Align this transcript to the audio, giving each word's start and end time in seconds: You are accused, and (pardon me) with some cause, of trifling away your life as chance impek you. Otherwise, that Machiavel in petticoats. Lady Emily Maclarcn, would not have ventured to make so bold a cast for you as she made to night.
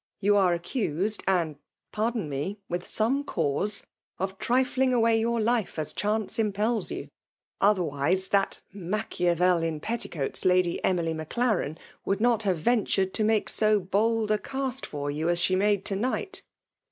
You 0.19 0.35
are 0.35 0.51
accused, 0.51 1.23
and 1.27 1.57
(pardon 1.91 2.27
me) 2.27 2.57
with 2.67 2.87
some 2.87 3.23
cause, 3.23 3.85
of 4.17 4.39
trifling 4.39 4.95
away 4.95 5.19
your 5.19 5.39
life 5.39 5.77
as 5.77 5.93
chance 5.93 6.39
impek 6.39 6.89
you. 6.89 7.07
Otherwise, 7.59 8.29
that 8.29 8.61
Machiavel 8.73 9.61
in 9.61 9.79
petticoats. 9.79 10.43
Lady 10.43 10.83
Emily 10.83 11.13
Maclarcn, 11.13 11.77
would 12.03 12.19
not 12.19 12.41
have 12.41 12.57
ventured 12.57 13.13
to 13.13 13.23
make 13.23 13.47
so 13.47 13.79
bold 13.79 14.31
a 14.31 14.39
cast 14.39 14.87
for 14.87 15.11
you 15.11 15.29
as 15.29 15.37
she 15.39 15.55
made 15.55 15.85
to 15.85 15.95
night. 15.95 16.41